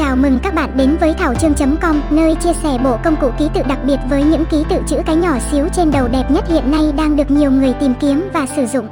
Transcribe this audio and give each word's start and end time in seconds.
Chào 0.00 0.16
mừng 0.16 0.38
các 0.42 0.54
bạn 0.54 0.70
đến 0.76 0.96
với 1.00 1.14
thảo 1.14 1.34
chương.com, 1.34 2.02
nơi 2.10 2.34
chia 2.34 2.52
sẻ 2.62 2.78
bộ 2.84 2.96
công 3.04 3.16
cụ 3.20 3.30
ký 3.38 3.48
tự 3.54 3.60
đặc 3.68 3.78
biệt 3.86 3.96
với 4.08 4.22
những 4.22 4.44
ký 4.50 4.64
tự 4.68 4.76
chữ 4.86 4.96
cái 5.06 5.16
nhỏ 5.16 5.38
xíu 5.50 5.68
trên 5.72 5.90
đầu 5.90 6.08
đẹp 6.08 6.24
nhất 6.30 6.44
hiện 6.48 6.70
nay 6.70 6.92
đang 6.96 7.16
được 7.16 7.30
nhiều 7.30 7.50
người 7.50 7.72
tìm 7.80 7.94
kiếm 8.00 8.28
và 8.32 8.46
sử 8.46 8.66
dụng. 8.66 8.88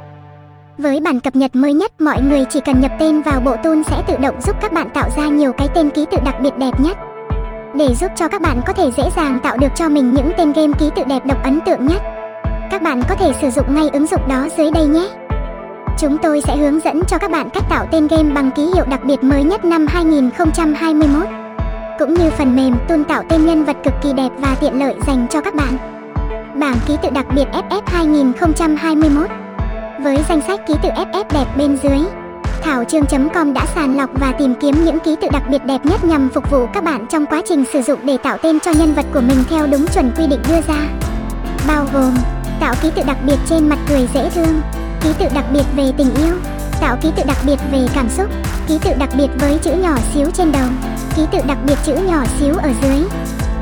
Với 0.77 0.99
bản 0.99 1.19
cập 1.19 1.35
nhật 1.35 1.55
mới 1.55 1.73
nhất, 1.73 2.01
mọi 2.01 2.21
người 2.21 2.45
chỉ 2.49 2.59
cần 2.65 2.81
nhập 2.81 2.91
tên 2.99 3.21
vào 3.21 3.39
bộ 3.39 3.55
tool 3.63 3.81
sẽ 3.85 4.03
tự 4.07 4.17
động 4.17 4.41
giúp 4.41 4.55
các 4.61 4.73
bạn 4.73 4.89
tạo 4.93 5.09
ra 5.17 5.27
nhiều 5.27 5.53
cái 5.53 5.67
tên 5.75 5.89
ký 5.89 6.05
tự 6.11 6.17
đặc 6.25 6.35
biệt 6.41 6.57
đẹp 6.57 6.79
nhất. 6.79 6.97
Để 7.75 7.95
giúp 7.95 8.11
cho 8.15 8.27
các 8.27 8.41
bạn 8.41 8.61
có 8.67 8.73
thể 8.73 8.91
dễ 8.97 9.03
dàng 9.15 9.39
tạo 9.43 9.57
được 9.57 9.71
cho 9.75 9.89
mình 9.89 10.13
những 10.13 10.31
tên 10.37 10.53
game 10.53 10.73
ký 10.79 10.89
tự 10.95 11.03
đẹp 11.03 11.25
độc 11.25 11.43
ấn 11.43 11.59
tượng 11.65 11.87
nhất. 11.87 12.01
Các 12.71 12.81
bạn 12.81 13.01
có 13.09 13.15
thể 13.15 13.31
sử 13.41 13.49
dụng 13.49 13.75
ngay 13.75 13.89
ứng 13.93 14.07
dụng 14.07 14.27
đó 14.27 14.47
dưới 14.57 14.71
đây 14.71 14.87
nhé. 14.87 15.09
Chúng 16.01 16.17
tôi 16.17 16.41
sẽ 16.41 16.57
hướng 16.57 16.79
dẫn 16.79 17.01
cho 17.07 17.17
các 17.17 17.31
bạn 17.31 17.49
cách 17.49 17.63
tạo 17.69 17.87
tên 17.91 18.07
game 18.07 18.33
bằng 18.33 18.51
ký 18.51 18.65
hiệu 18.75 18.85
đặc 18.85 19.03
biệt 19.03 19.23
mới 19.23 19.43
nhất 19.43 19.65
năm 19.65 19.87
2021 19.87 21.27
cũng 21.99 22.13
như 22.13 22.29
phần 22.29 22.55
mềm 22.55 22.75
tool 22.87 23.03
tạo 23.03 23.23
tên 23.29 23.45
nhân 23.45 23.63
vật 23.63 23.77
cực 23.83 23.93
kỳ 24.03 24.13
đẹp 24.13 24.29
và 24.37 24.55
tiện 24.61 24.79
lợi 24.79 24.95
dành 25.07 25.27
cho 25.29 25.41
các 25.41 25.55
bạn. 25.55 25.77
Bảng 26.59 26.75
ký 26.87 26.97
tự 27.03 27.09
đặc 27.09 27.25
biệt 27.35 27.45
FF 27.51 27.81
2021 27.85 29.29
Với 30.03 30.17
danh 30.29 30.41
sách 30.47 30.67
ký 30.67 30.73
tự 30.83 30.89
FF 30.89 31.23
đẹp 31.33 31.45
bên 31.57 31.77
dưới, 31.83 31.99
Thảo 32.61 32.83
Trương.com 32.83 33.53
đã 33.53 33.65
sàng 33.75 33.97
lọc 33.97 34.09
và 34.13 34.31
tìm 34.31 34.55
kiếm 34.61 34.85
những 34.85 34.99
ký 34.99 35.15
tự 35.21 35.27
đặc 35.31 35.43
biệt 35.49 35.65
đẹp 35.65 35.85
nhất 35.85 36.03
nhằm 36.03 36.29
phục 36.29 36.51
vụ 36.51 36.67
các 36.73 36.83
bạn 36.83 37.05
trong 37.09 37.25
quá 37.25 37.41
trình 37.49 37.63
sử 37.73 37.81
dụng 37.81 37.99
để 38.03 38.17
tạo 38.17 38.37
tên 38.37 38.59
cho 38.59 38.71
nhân 38.71 38.93
vật 38.93 39.05
của 39.13 39.21
mình 39.21 39.43
theo 39.49 39.67
đúng 39.67 39.87
chuẩn 39.87 40.11
quy 40.17 40.27
định 40.27 40.41
đưa 40.49 40.61
ra. 40.67 40.87
Bao 41.67 41.85
gồm 41.93 42.13
tạo 42.59 42.75
ký 42.81 42.91
tự 42.95 43.01
đặc 43.07 43.17
biệt 43.27 43.37
trên 43.49 43.69
mặt 43.69 43.79
cười 43.89 44.07
dễ 44.13 44.29
thương, 44.29 44.61
ký 45.01 45.09
tự 45.19 45.25
đặc 45.33 45.45
biệt 45.53 45.63
về 45.75 45.91
tình 45.97 46.15
yêu, 46.15 46.35
tạo 46.81 46.97
ký 47.01 47.11
tự 47.15 47.23
đặc 47.27 47.37
biệt 47.45 47.59
về 47.71 47.87
cảm 47.95 48.09
xúc, 48.09 48.27
ký 48.67 48.77
tự 48.83 48.91
đặc 48.99 49.09
biệt 49.17 49.27
với 49.39 49.57
chữ 49.57 49.71
nhỏ 49.71 49.95
xíu 50.13 50.31
trên 50.31 50.51
đầu, 50.51 50.67
ký 51.15 51.25
tự 51.31 51.39
đặc 51.47 51.57
biệt 51.65 51.77
chữ 51.85 51.95
nhỏ 51.95 52.23
xíu 52.39 52.55
ở 52.57 52.69
dưới, 52.81 53.03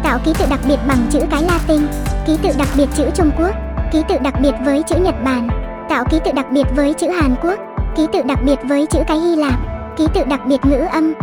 tạo 0.04 0.20
ký 0.26 0.34
tự 0.40 0.46
đặc 0.50 0.60
biệt 0.68 0.80
bằng 0.88 1.08
chữ 1.12 1.20
cái 1.32 1.44
Latin, 1.44 1.88
ký 2.28 2.38
tự 2.44 2.50
đặc 2.58 2.68
biệt 2.78 2.90
chữ 2.96 3.10
Trung 3.16 3.32
Quốc, 3.40 3.52
ký 3.92 4.04
tự 4.10 4.16
đặc 4.24 4.34
biệt 4.42 4.54
với 4.66 4.84
chữ 4.84 4.96
Nhật 4.96 5.16
Bản, 5.24 5.48
tạo 5.90 6.06
ký 6.06 6.20
tự 6.26 6.32
đặc 6.32 6.46
biệt 6.52 6.66
với 6.76 6.94
chữ 6.94 7.08
Hàn 7.10 7.36
Quốc, 7.44 7.60
ký 7.96 8.08
tự 8.14 8.22
đặc 8.22 8.40
biệt 8.44 8.60
với 8.64 8.86
chữ 8.86 9.00
cái 9.08 9.20
Hy 9.20 9.36
Lạp, 9.36 9.60
ký 9.98 10.08
tự 10.14 10.24
đặc 10.24 10.40
biệt 10.46 10.66
ngữ 10.66 10.80
âm, 10.92 11.14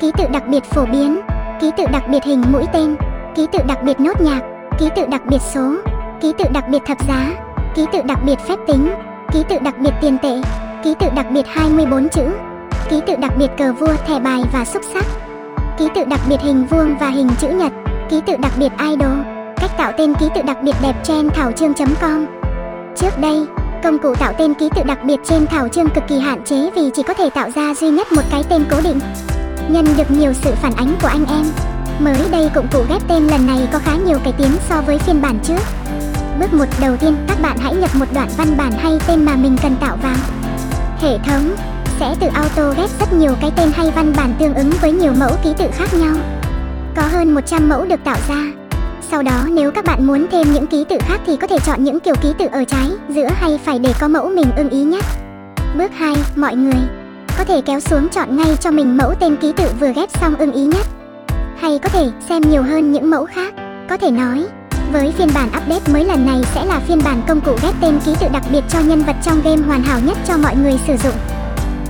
ký 0.00 0.12
tự 0.18 0.24
đặc 0.32 0.42
biệt 0.48 0.64
phổ 0.64 0.84
biến, 0.86 1.20
ký 1.60 1.70
tự 1.76 1.84
đặc 1.92 2.02
biệt 2.08 2.24
hình 2.24 2.42
mũi 2.52 2.64
tên, 2.72 2.96
ký 3.34 3.46
tự 3.52 3.58
đặc 3.66 3.78
biệt 3.82 4.00
nốt 4.00 4.20
nhạc, 4.20 4.40
ký 4.78 4.88
tự 4.96 5.06
đặc 5.06 5.22
biệt 5.28 5.40
số, 5.54 5.74
ký 6.20 6.32
tự 6.38 6.44
đặc 6.52 6.68
biệt 6.68 6.82
thập 6.86 6.98
giá, 7.08 7.30
ký 7.74 7.86
tự 7.92 8.02
đặc 8.02 8.18
biệt 8.24 8.38
phép 8.48 8.58
tính, 8.66 8.88
ký 9.34 9.42
tự 9.48 9.58
đặc 9.58 9.74
biệt 9.78 9.90
tiền 10.00 10.18
tệ, 10.18 10.40
ký 10.84 10.94
tự 11.00 11.06
đặc 11.16 11.26
biệt 11.30 11.46
24 11.46 12.08
chữ, 12.08 12.22
ký 12.90 13.00
tự 13.06 13.16
đặc 13.16 13.32
biệt 13.38 13.50
cờ 13.58 13.72
vua, 13.72 13.94
thẻ 14.06 14.20
bài 14.20 14.42
và 14.52 14.64
xúc 14.64 14.82
sắc, 14.94 15.04
ký 15.78 15.88
tự 15.94 16.04
đặc 16.04 16.20
biệt 16.28 16.40
hình 16.40 16.66
vuông 16.66 16.98
và 17.00 17.08
hình 17.08 17.28
chữ 17.38 17.48
nhật, 17.48 17.72
ký 18.10 18.20
tự 18.26 18.36
đặc 18.36 18.52
biệt 18.58 18.72
idol, 18.80 19.18
cách 19.56 19.70
tạo 19.76 19.92
tên 19.98 20.14
ký 20.14 20.28
tự 20.34 20.42
đặc 20.42 20.56
biệt 20.62 20.74
đẹp 20.82 20.94
trên 21.04 21.30
thảo 21.30 21.52
chương.com. 21.52 22.26
Trước 22.96 23.18
đây, 23.20 23.46
công 23.82 23.98
cụ 23.98 24.14
tạo 24.14 24.32
tên 24.38 24.54
ký 24.54 24.68
tự 24.76 24.82
đặc 24.82 24.98
biệt 25.04 25.20
trên 25.24 25.46
thảo 25.46 25.68
chương 25.68 25.88
cực 25.88 26.04
kỳ 26.08 26.18
hạn 26.18 26.44
chế 26.44 26.70
vì 26.74 26.90
chỉ 26.94 27.02
có 27.02 27.14
thể 27.14 27.30
tạo 27.30 27.50
ra 27.50 27.74
duy 27.74 27.90
nhất 27.90 28.12
một 28.12 28.22
cái 28.30 28.44
tên 28.48 28.64
cố 28.70 28.76
định. 28.84 29.00
Nhân 29.68 29.86
được 29.96 30.10
nhiều 30.10 30.32
sự 30.32 30.54
phản 30.62 30.72
ánh 30.76 30.94
của 31.02 31.08
anh 31.08 31.24
em, 31.28 31.46
mới 32.00 32.28
đây 32.30 32.50
công 32.54 32.66
cụ 32.72 32.84
ghép 32.88 33.08
tên 33.08 33.26
lần 33.26 33.46
này 33.46 33.68
có 33.72 33.78
khá 33.78 33.96
nhiều 34.06 34.18
cải 34.24 34.32
tiến 34.32 34.50
so 34.68 34.80
với 34.80 34.98
phiên 34.98 35.22
bản 35.22 35.38
trước. 35.42 35.60
Bước 36.40 36.52
một 36.52 36.64
đầu 36.80 36.96
tiên, 36.96 37.16
các 37.28 37.38
bạn 37.42 37.56
hãy 37.60 37.74
nhập 37.74 37.90
một 37.94 38.06
đoạn 38.14 38.28
văn 38.36 38.48
bản 38.56 38.72
hay 38.72 38.98
tên 39.06 39.24
mà 39.24 39.36
mình 39.36 39.56
cần 39.62 39.76
tạo 39.80 39.96
vào. 40.02 40.16
Hệ 41.00 41.18
thống 41.18 41.54
sẽ 42.00 42.14
tự 42.20 42.26
auto 42.34 42.70
ghép 42.76 42.90
rất 43.00 43.12
nhiều 43.12 43.34
cái 43.40 43.52
tên 43.56 43.70
hay 43.74 43.90
văn 43.90 44.12
bản 44.16 44.34
tương 44.38 44.54
ứng 44.54 44.70
với 44.80 44.92
nhiều 44.92 45.12
mẫu 45.18 45.30
ký 45.44 45.50
tự 45.58 45.68
khác 45.72 45.94
nhau. 45.94 46.14
Có 46.96 47.02
hơn 47.02 47.34
100 47.34 47.68
mẫu 47.68 47.84
được 47.84 48.04
tạo 48.04 48.16
ra. 48.28 48.42
Sau 49.10 49.22
đó 49.22 49.46
nếu 49.50 49.70
các 49.70 49.84
bạn 49.84 50.06
muốn 50.06 50.26
thêm 50.30 50.52
những 50.52 50.66
ký 50.66 50.84
tự 50.88 50.98
khác 51.00 51.20
thì 51.26 51.36
có 51.36 51.46
thể 51.46 51.58
chọn 51.66 51.84
những 51.84 52.00
kiểu 52.00 52.14
ký 52.22 52.32
tự 52.38 52.46
ở 52.52 52.64
trái, 52.64 52.90
giữa 53.08 53.28
hay 53.34 53.60
phải 53.64 53.78
để 53.78 53.94
có 54.00 54.08
mẫu 54.08 54.28
mình 54.28 54.50
ưng 54.56 54.70
ý 54.70 54.84
nhất. 54.84 55.04
Bước 55.78 55.92
2, 55.94 56.14
mọi 56.36 56.56
người 56.56 56.80
có 57.38 57.44
thể 57.44 57.60
kéo 57.60 57.80
xuống 57.80 58.08
chọn 58.08 58.36
ngay 58.36 58.56
cho 58.60 58.70
mình 58.70 58.96
mẫu 58.96 59.14
tên 59.20 59.36
ký 59.36 59.52
tự 59.52 59.64
vừa 59.80 59.92
ghép 59.92 60.10
xong 60.10 60.34
ưng 60.36 60.52
ý 60.52 60.64
nhất. 60.64 60.86
Hay 61.58 61.78
có 61.78 61.88
thể 61.88 62.10
xem 62.28 62.42
nhiều 62.50 62.62
hơn 62.62 62.92
những 62.92 63.10
mẫu 63.10 63.26
khác. 63.26 63.54
Có 63.88 63.96
thể 63.96 64.10
nói, 64.10 64.46
với 64.94 65.12
phiên 65.12 65.28
bản 65.34 65.48
update 65.48 65.92
mới 65.92 66.04
lần 66.04 66.26
này 66.26 66.42
sẽ 66.54 66.64
là 66.64 66.80
phiên 66.80 66.98
bản 67.04 67.22
công 67.28 67.40
cụ 67.40 67.52
ghép 67.62 67.74
tên 67.80 67.98
ký 68.04 68.14
tự 68.20 68.26
đặc 68.32 68.42
biệt 68.52 68.64
cho 68.68 68.80
nhân 68.80 69.02
vật 69.02 69.16
trong 69.22 69.40
game 69.44 69.62
hoàn 69.62 69.82
hảo 69.82 70.00
nhất 70.04 70.18
cho 70.26 70.36
mọi 70.36 70.56
người 70.56 70.78
sử 70.86 70.96
dụng. 70.96 71.14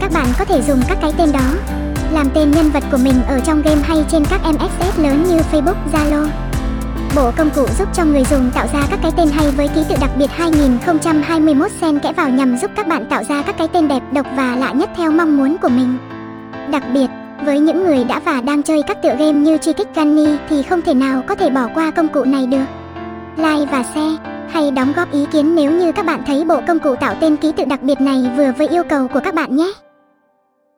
Các 0.00 0.12
bạn 0.12 0.26
có 0.38 0.44
thể 0.44 0.62
dùng 0.62 0.80
các 0.88 0.98
cái 1.00 1.12
tên 1.18 1.32
đó 1.32 1.74
làm 2.12 2.30
tên 2.34 2.50
nhân 2.50 2.70
vật 2.70 2.84
của 2.90 2.96
mình 2.96 3.14
ở 3.28 3.40
trong 3.40 3.62
game 3.62 3.80
hay 3.82 4.04
trên 4.08 4.24
các 4.30 4.40
MSS 4.44 4.98
lớn 4.98 5.24
như 5.28 5.40
Facebook, 5.52 5.74
Zalo. 5.92 6.26
Bộ 7.16 7.30
công 7.36 7.50
cụ 7.50 7.66
giúp 7.78 7.88
cho 7.94 8.04
người 8.04 8.24
dùng 8.30 8.50
tạo 8.50 8.66
ra 8.72 8.86
các 8.90 8.98
cái 9.02 9.12
tên 9.16 9.28
hay 9.28 9.50
với 9.50 9.68
ký 9.68 9.80
tự 9.88 9.94
đặc 10.00 10.10
biệt 10.18 10.30
2021 10.30 11.70
xen 11.80 11.98
kẽ 11.98 12.12
vào 12.12 12.28
nhằm 12.28 12.56
giúp 12.56 12.70
các 12.76 12.86
bạn 12.86 13.06
tạo 13.10 13.24
ra 13.28 13.42
các 13.42 13.58
cái 13.58 13.68
tên 13.68 13.88
đẹp, 13.88 14.02
độc 14.12 14.26
và 14.36 14.56
lạ 14.56 14.72
nhất 14.72 14.90
theo 14.96 15.10
mong 15.10 15.36
muốn 15.36 15.56
của 15.62 15.68
mình. 15.68 15.98
Đặc 16.70 16.82
biệt, 16.92 17.06
với 17.44 17.60
những 17.60 17.84
người 17.84 18.04
đã 18.04 18.20
và 18.24 18.40
đang 18.40 18.62
chơi 18.62 18.82
các 18.82 19.02
tựa 19.02 19.16
game 19.18 19.32
như 19.32 19.58
Truy 19.58 19.72
kích 19.72 19.88
Gunny 19.94 20.36
thì 20.48 20.62
không 20.62 20.82
thể 20.82 20.94
nào 20.94 21.22
có 21.26 21.34
thể 21.34 21.50
bỏ 21.50 21.68
qua 21.74 21.90
công 21.90 22.08
cụ 22.08 22.24
này 22.24 22.46
được 22.46 22.64
like 23.36 23.72
và 23.72 23.82
share 23.82 24.16
hay 24.48 24.70
đóng 24.70 24.92
góp 24.96 25.12
ý 25.12 25.26
kiến 25.32 25.54
nếu 25.54 25.72
như 25.72 25.92
các 25.92 26.06
bạn 26.06 26.22
thấy 26.26 26.44
bộ 26.44 26.60
công 26.66 26.78
cụ 26.78 26.94
tạo 26.96 27.14
tên 27.20 27.36
ký 27.36 27.52
tự 27.52 27.64
đặc 27.64 27.82
biệt 27.82 28.00
này 28.00 28.30
vừa 28.36 28.52
với 28.58 28.68
yêu 28.68 28.82
cầu 28.88 29.08
của 29.08 29.20
các 29.24 29.34
bạn 29.34 29.56
nhé. 29.56 29.72